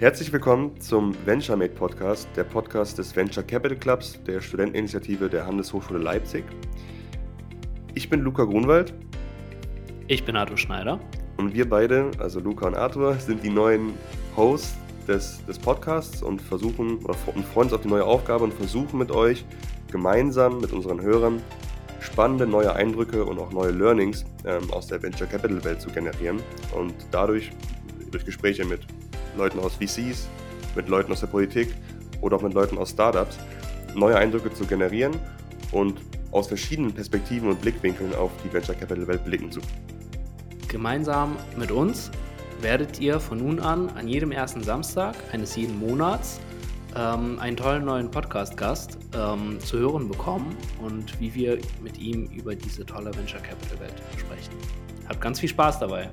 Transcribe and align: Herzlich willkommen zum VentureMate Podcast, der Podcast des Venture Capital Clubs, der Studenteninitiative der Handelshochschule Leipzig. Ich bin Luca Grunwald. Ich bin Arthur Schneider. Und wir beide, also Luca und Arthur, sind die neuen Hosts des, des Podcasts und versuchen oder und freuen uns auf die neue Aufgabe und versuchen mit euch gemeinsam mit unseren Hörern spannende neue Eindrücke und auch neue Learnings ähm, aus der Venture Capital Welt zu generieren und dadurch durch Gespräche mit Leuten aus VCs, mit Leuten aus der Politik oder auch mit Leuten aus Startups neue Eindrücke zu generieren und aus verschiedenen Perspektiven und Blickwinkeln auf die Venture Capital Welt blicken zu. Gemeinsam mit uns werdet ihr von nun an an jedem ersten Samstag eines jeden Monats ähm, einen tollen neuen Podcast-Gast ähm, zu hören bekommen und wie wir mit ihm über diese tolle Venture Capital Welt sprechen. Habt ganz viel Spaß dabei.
Herzlich 0.00 0.32
willkommen 0.32 0.80
zum 0.80 1.14
VentureMate 1.26 1.74
Podcast, 1.74 2.26
der 2.34 2.44
Podcast 2.44 2.96
des 2.96 3.14
Venture 3.14 3.42
Capital 3.42 3.76
Clubs, 3.76 4.18
der 4.26 4.40
Studenteninitiative 4.40 5.28
der 5.28 5.44
Handelshochschule 5.44 5.98
Leipzig. 5.98 6.42
Ich 7.92 8.08
bin 8.08 8.20
Luca 8.20 8.44
Grunwald. 8.44 8.94
Ich 10.08 10.24
bin 10.24 10.36
Arthur 10.36 10.56
Schneider. 10.56 10.98
Und 11.36 11.52
wir 11.52 11.68
beide, 11.68 12.12
also 12.18 12.40
Luca 12.40 12.68
und 12.68 12.76
Arthur, 12.76 13.16
sind 13.16 13.44
die 13.44 13.50
neuen 13.50 13.92
Hosts 14.38 14.78
des, 15.06 15.44
des 15.44 15.58
Podcasts 15.58 16.22
und 16.22 16.40
versuchen 16.40 17.04
oder 17.04 17.14
und 17.34 17.44
freuen 17.44 17.66
uns 17.66 17.74
auf 17.74 17.82
die 17.82 17.88
neue 17.88 18.06
Aufgabe 18.06 18.44
und 18.44 18.54
versuchen 18.54 18.98
mit 18.98 19.10
euch 19.10 19.44
gemeinsam 19.92 20.62
mit 20.62 20.72
unseren 20.72 21.02
Hörern 21.02 21.42
spannende 22.00 22.46
neue 22.46 22.72
Eindrücke 22.72 23.22
und 23.22 23.38
auch 23.38 23.52
neue 23.52 23.72
Learnings 23.72 24.24
ähm, 24.46 24.62
aus 24.70 24.86
der 24.86 25.02
Venture 25.02 25.26
Capital 25.26 25.62
Welt 25.62 25.82
zu 25.82 25.90
generieren 25.90 26.40
und 26.74 26.94
dadurch 27.10 27.50
durch 28.10 28.24
Gespräche 28.24 28.64
mit 28.64 28.80
Leuten 29.36 29.58
aus 29.58 29.74
VCs, 29.74 30.28
mit 30.74 30.88
Leuten 30.88 31.12
aus 31.12 31.20
der 31.20 31.26
Politik 31.26 31.74
oder 32.20 32.36
auch 32.36 32.42
mit 32.42 32.54
Leuten 32.54 32.78
aus 32.78 32.90
Startups 32.90 33.38
neue 33.94 34.16
Eindrücke 34.16 34.52
zu 34.52 34.64
generieren 34.66 35.16
und 35.72 36.00
aus 36.32 36.48
verschiedenen 36.48 36.92
Perspektiven 36.92 37.48
und 37.48 37.60
Blickwinkeln 37.60 38.14
auf 38.14 38.30
die 38.44 38.52
Venture 38.52 38.74
Capital 38.74 39.06
Welt 39.06 39.24
blicken 39.24 39.50
zu. 39.50 39.60
Gemeinsam 40.68 41.36
mit 41.56 41.70
uns 41.72 42.10
werdet 42.60 43.00
ihr 43.00 43.18
von 43.18 43.38
nun 43.38 43.58
an 43.58 43.88
an 43.90 44.06
jedem 44.06 44.32
ersten 44.32 44.62
Samstag 44.62 45.16
eines 45.32 45.56
jeden 45.56 45.78
Monats 45.78 46.40
ähm, 46.96 47.38
einen 47.38 47.56
tollen 47.56 47.84
neuen 47.84 48.10
Podcast-Gast 48.10 48.98
ähm, 49.14 49.58
zu 49.60 49.78
hören 49.78 50.08
bekommen 50.08 50.56
und 50.80 51.18
wie 51.20 51.34
wir 51.34 51.58
mit 51.82 51.98
ihm 51.98 52.26
über 52.26 52.54
diese 52.54 52.84
tolle 52.84 53.14
Venture 53.14 53.40
Capital 53.40 53.80
Welt 53.80 53.94
sprechen. 54.16 54.54
Habt 55.08 55.20
ganz 55.20 55.40
viel 55.40 55.48
Spaß 55.48 55.80
dabei. 55.80 56.08